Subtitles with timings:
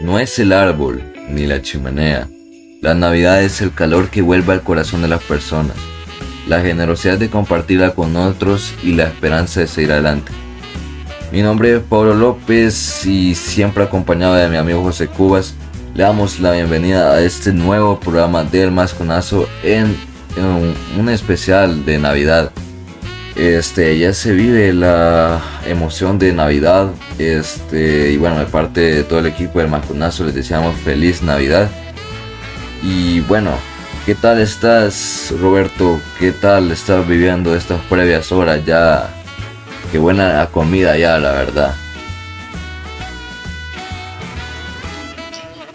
[0.00, 2.28] No es el árbol ni la chimenea.
[2.82, 5.76] La Navidad es el calor que vuelve al corazón de las personas,
[6.46, 10.32] la generosidad de compartirla con otros y la esperanza de seguir adelante.
[11.32, 15.54] Mi nombre es Pablo López y siempre acompañado de mi amigo José Cubas,
[15.94, 19.96] le damos la bienvenida a este nuevo programa del Masconazo en,
[20.36, 22.52] en un especial de Navidad.
[23.36, 26.88] Este, ya se vive la emoción de Navidad.
[27.18, 31.70] Este, y bueno, de parte de todo el equipo del Macunazo les deseamos feliz Navidad.
[32.82, 33.50] Y bueno,
[34.06, 36.00] ¿qué tal estás, Roberto?
[36.18, 39.10] ¿Qué tal estás viviendo estas previas horas ya?
[39.92, 41.74] Qué buena la comida ya, la verdad.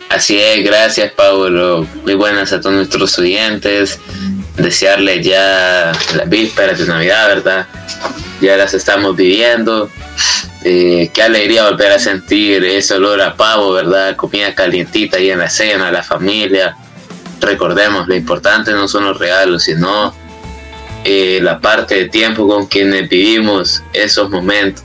[0.10, 1.88] Así es, gracias Pablo.
[2.04, 4.00] Muy buenas a todos nuestros oyentes
[4.62, 7.68] desearles ya las vísperas de Navidad, ¿verdad?
[8.40, 9.90] Ya las estamos viviendo.
[10.64, 14.16] Eh, qué alegría volver a sentir ese olor a pavo, ¿verdad?
[14.16, 16.76] Comida calientita ahí en la cena, la familia.
[17.40, 20.14] Recordemos, lo importante no son los regalos, sino
[21.04, 24.84] eh, la parte de tiempo con quienes vivimos esos momentos.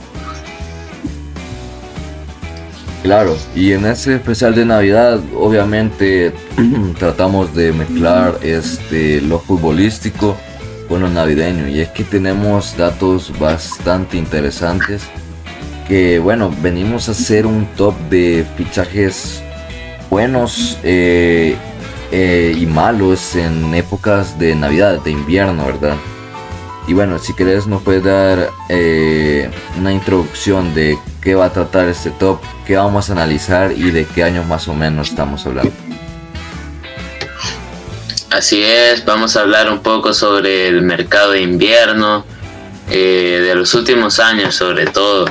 [3.07, 6.33] Claro, y en este especial de Navidad, obviamente
[6.99, 10.37] tratamos de mezclar este lo futbolístico
[10.89, 11.69] con lo navideño.
[11.69, 15.05] Y es que tenemos datos bastante interesantes.
[15.87, 19.41] Que bueno, venimos a hacer un top de fichajes
[20.11, 21.55] buenos eh,
[22.11, 25.95] eh, y malos en épocas de Navidad, de invierno, ¿verdad?
[26.89, 31.89] Y bueno, si querés nos puedes dar eh, una introducción de qué va a tratar
[31.89, 35.73] este top, qué vamos a analizar y de qué años más o menos estamos hablando.
[38.31, 42.25] Así es, vamos a hablar un poco sobre el mercado de invierno,
[42.89, 45.29] eh, de los últimos años sobre todo.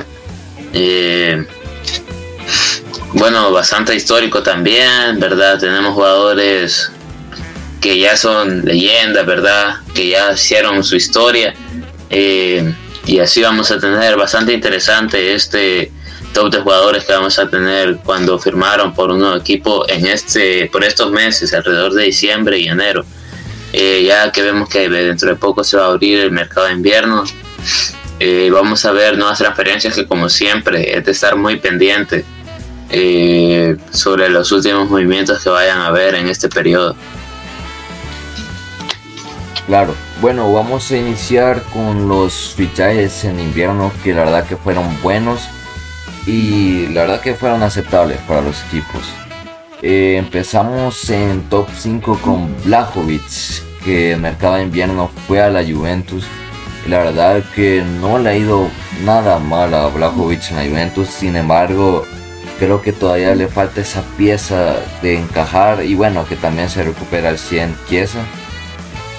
[0.74, 1.46] Eh,
[3.14, 5.58] bueno, bastante histórico también, ¿verdad?
[5.58, 6.92] Tenemos jugadores
[7.80, 9.76] que ya son leyendas, ¿verdad?
[9.94, 11.54] Que ya hicieron su historia.
[12.10, 12.70] Eh,
[13.06, 15.92] y así vamos a tener bastante interesante este
[16.32, 20.68] top de jugadores que vamos a tener cuando firmaron por un nuevo equipo en este
[20.72, 23.04] por estos meses alrededor de diciembre y enero.
[23.72, 26.72] Eh, ya que vemos que dentro de poco se va a abrir el mercado de
[26.72, 27.24] invierno.
[28.18, 32.24] Eh, vamos a ver nuevas transferencias que como siempre es de estar muy pendiente
[32.90, 36.96] eh, sobre los últimos movimientos que vayan a haber en este periodo.
[39.66, 44.84] Claro, bueno, vamos a iniciar con los fichajes en invierno que la verdad que fueron
[45.02, 45.48] buenos
[46.26, 49.02] y la verdad que fueron aceptables para los equipos.
[49.82, 55.62] Eh, empezamos en top 5 con Blajovic, que en mercado de invierno fue a la
[55.62, 56.24] Juventus.
[56.88, 58.68] La verdad que no le ha ido
[59.04, 62.04] nada mal a Blajovic en la Juventus, sin embargo,
[62.58, 67.28] creo que todavía le falta esa pieza de encajar y bueno, que también se recupera
[67.28, 68.20] al 100 Chiesa.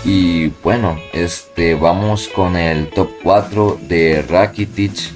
[0.05, 5.11] Y bueno, este vamos con el top 4 de Rakitic.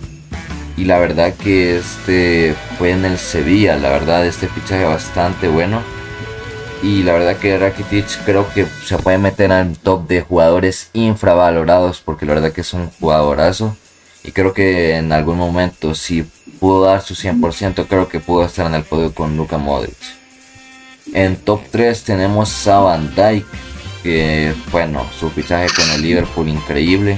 [0.78, 5.82] Y la verdad que este fue en el Sevilla, la verdad este fichaje bastante bueno.
[6.82, 12.02] Y la verdad que Rakitic creo que se puede meter el top de jugadores infravalorados
[12.02, 13.78] porque la verdad que es un jugadorazo.
[14.24, 16.24] Y creo que en algún momento si
[16.60, 19.98] pudo dar su 100% creo que pudo estar en el podio con Luka Modric.
[21.14, 23.14] En top 3 tenemos a Van
[24.04, 27.18] que bueno, su fichaje con el Liverpool increíble.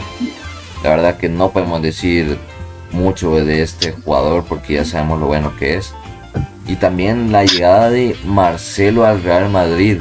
[0.84, 2.38] La verdad que no podemos decir
[2.92, 5.94] mucho de este jugador porque ya sabemos lo bueno que es.
[6.68, 10.00] Y también la llegada de Marcelo al Real Madrid,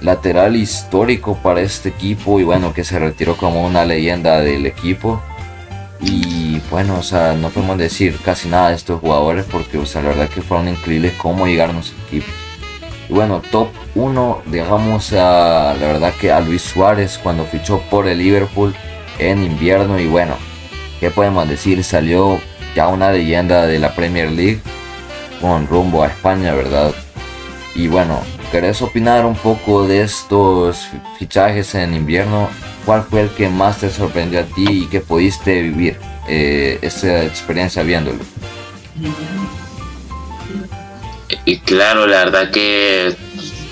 [0.00, 5.22] lateral histórico para este equipo y bueno, que se retiró como una leyenda del equipo.
[6.00, 10.02] Y bueno, o sea, no podemos decir casi nada de estos jugadores porque, o sea,
[10.02, 12.49] la verdad que fueron increíbles cómo llegaron a los equipos.
[13.10, 18.06] Y bueno, top 1 dejamos a la verdad que a Luis Suárez cuando fichó por
[18.06, 18.72] el Liverpool
[19.18, 20.36] en invierno y bueno,
[21.00, 21.82] ¿qué podemos decir?
[21.82, 22.40] Salió
[22.76, 24.60] ya una leyenda de la Premier League
[25.40, 26.94] con rumbo a España, ¿verdad?
[27.74, 28.20] Y bueno,
[28.52, 30.86] ¿querés opinar un poco de estos
[31.18, 32.48] fichajes en invierno?
[32.86, 35.98] ¿Cuál fue el que más te sorprendió a ti y que pudiste vivir
[36.28, 38.20] eh, esa experiencia viéndolo?
[41.50, 43.16] Y claro, la verdad que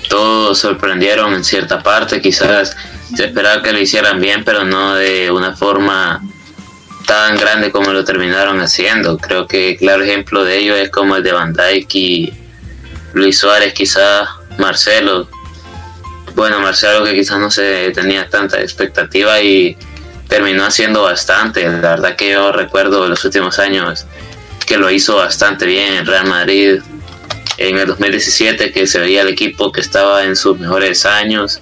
[0.09, 2.75] todos sorprendieron en cierta parte, quizás
[3.15, 6.21] se esperaba que lo hicieran bien, pero no de una forma
[7.07, 9.17] tan grande como lo terminaron haciendo.
[9.17, 12.33] Creo que claro ejemplo de ello es como el de Van Dijk y
[13.13, 14.27] Luis Suárez, quizás
[14.57, 15.29] Marcelo.
[16.35, 19.77] Bueno, Marcelo que quizás no se tenía tanta expectativa y
[20.27, 21.63] terminó haciendo bastante.
[21.63, 24.05] La verdad que yo recuerdo los últimos años
[24.65, 26.81] que lo hizo bastante bien en Real Madrid,
[27.59, 31.61] en el 2017 que se veía el equipo que estaba en sus mejores años.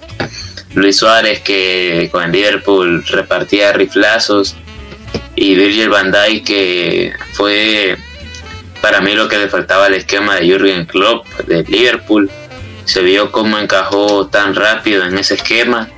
[0.74, 4.54] Luis Suárez que con el Liverpool repartía riflazos
[5.34, 7.96] y Virgil van Dijk que fue
[8.80, 12.30] para mí lo que le faltaba al esquema de Jürgen Klopp de Liverpool.
[12.84, 15.88] Se vio cómo encajó tan rápido en ese esquema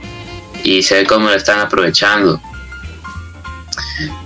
[0.64, 2.40] y se ve cómo lo están aprovechando.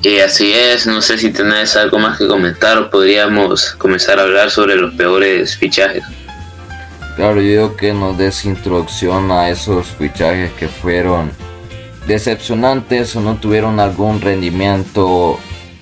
[0.03, 4.23] Y así es, no sé si tenés algo más que comentar o podríamos comenzar a
[4.23, 6.05] hablar sobre los peores fichajes.
[7.17, 11.31] Claro, yo digo que nos des introducción a esos fichajes que fueron
[12.07, 15.39] decepcionantes o no tuvieron algún rendimiento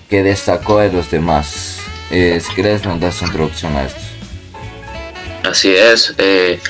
[0.08, 1.78] que destacó de los demás.
[2.10, 4.00] Eh, si quieres, nos das introducción a esto.
[5.42, 6.14] Así es.
[6.18, 6.60] Eh,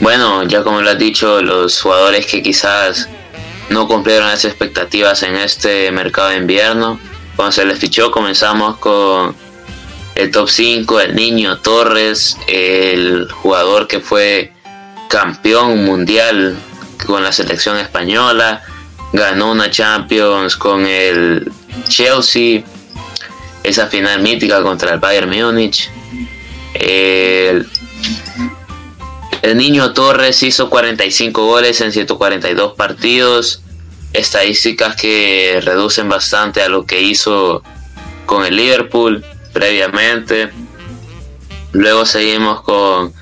[0.00, 3.08] bueno, ya como lo has dicho, los jugadores que quizás
[3.72, 7.00] no cumplieron las expectativas en este mercado de invierno.
[7.36, 9.34] Cuando se les fichó comenzamos con
[10.14, 14.52] el top 5, el niño Torres, el jugador que fue
[15.08, 16.56] campeón mundial
[17.06, 18.62] con la selección española,
[19.12, 21.50] ganó una Champions con el
[21.88, 22.62] Chelsea,
[23.62, 25.90] esa final mítica contra el Bayern Múnich.
[26.74, 27.66] El,
[29.42, 33.61] el niño Torres hizo 45 goles en 142 partidos,
[34.12, 37.62] estadísticas que reducen bastante a lo que hizo
[38.26, 40.50] con el Liverpool previamente.
[41.72, 43.12] Luego seguimos con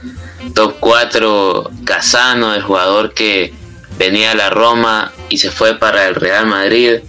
[0.55, 3.53] top 4 Casano, el jugador que
[3.99, 7.01] venía a la Roma y se fue para el Real Madrid.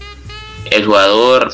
[0.70, 1.54] El jugador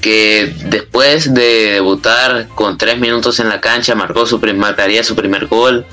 [0.00, 5.46] que después de debutar con 3 minutos en la cancha marcó su, marcaría su primer
[5.46, 5.86] gol,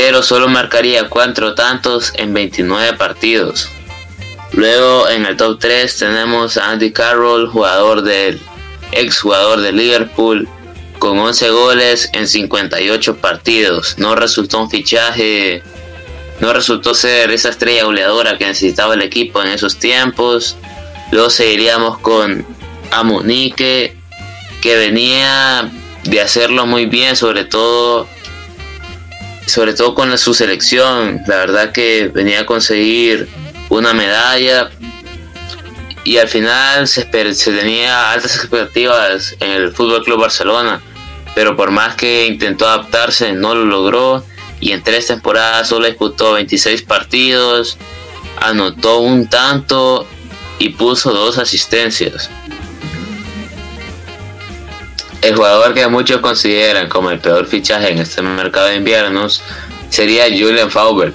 [0.00, 3.68] pero solo marcaría 4 tantos en 29 partidos.
[4.52, 8.40] Luego en el top 3 tenemos a Andy Carroll, jugador del
[8.92, 10.48] ex jugador de Liverpool,
[11.00, 13.96] con 11 goles en 58 partidos.
[13.98, 15.64] No resultó un fichaje,
[16.38, 20.54] no resultó ser esa estrella goleadora que necesitaba el equipo en esos tiempos.
[21.10, 22.46] Luego seguiríamos con
[22.92, 23.96] Amunique,
[24.62, 25.72] que venía
[26.04, 28.06] de hacerlo muy bien, sobre todo
[29.48, 31.22] sobre todo con su selección.
[31.26, 33.28] La verdad que venía a conseguir
[33.68, 34.70] una medalla
[36.04, 37.02] y al final se,
[37.34, 40.80] se tenía altas expectativas en el Fútbol Club Barcelona,
[41.34, 44.24] pero por más que intentó adaptarse no lo logró
[44.60, 47.76] y en tres temporadas solo disputó 26 partidos,
[48.40, 50.06] anotó un tanto
[50.58, 52.30] y puso dos asistencias.
[55.20, 59.42] El jugador que muchos consideran como el peor fichaje en este mercado de inviernos
[59.90, 61.14] sería Julian Faubert,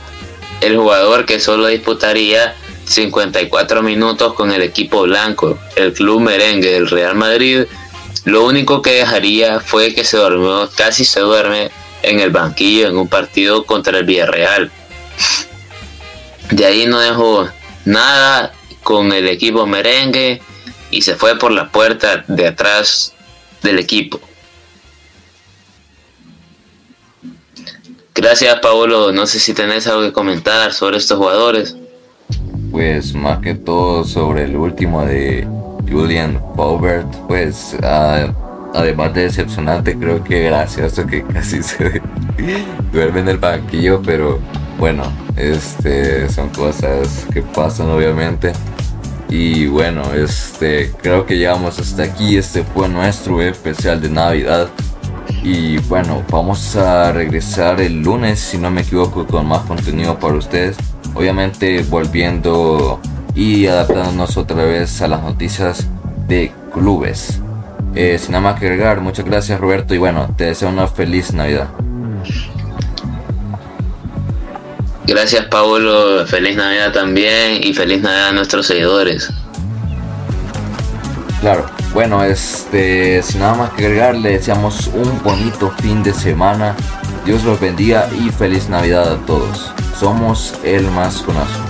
[0.60, 2.56] el jugador que solo disputaría
[2.86, 7.64] 54 minutos con el equipo blanco, el club merengue del Real Madrid.
[8.26, 11.72] Lo único que dejaría fue que se durmió, casi se duerme
[12.02, 14.70] en el banquillo en un partido contra el Villarreal.
[16.52, 17.50] De ahí no dejó
[17.86, 18.54] nada
[18.84, 20.42] con el equipo merengue
[20.92, 23.14] y se fue por la puerta de atrás
[23.64, 24.20] del equipo.
[28.14, 31.76] Gracias Paolo, no sé si tenés algo que comentar sobre estos jugadores
[32.74, 35.48] pues más que todo sobre el último de
[35.88, 42.02] Julian Paubert, pues además de decepcionante, creo que gracioso que casi se
[42.92, 44.40] duerme en el banquillo, pero
[44.80, 45.04] bueno,
[45.38, 48.54] este son cosas que pasan obviamente.
[49.34, 52.38] Y bueno, este creo que llegamos hasta aquí.
[52.38, 54.70] Este fue nuestro especial de Navidad.
[55.44, 60.36] Y bueno, vamos a regresar el lunes, si no me equivoco, con más contenido para
[60.36, 60.78] ustedes
[61.14, 63.00] obviamente volviendo
[63.36, 65.88] y adaptándonos otra vez a las noticias
[66.28, 67.40] de clubes.
[67.96, 71.34] Eh, sin nada más que agregar, muchas gracias Roberto y bueno, te deseo una feliz
[71.34, 71.70] Navidad.
[75.06, 79.30] Gracias Paulo, feliz Navidad también y feliz Navidad a nuestros seguidores.
[81.42, 86.74] Claro, bueno, este, sin nada más que agregar, le deseamos un bonito fin de semana.
[87.26, 89.74] Dios los bendiga y feliz Navidad a todos.
[90.00, 91.63] Somos el más conocido.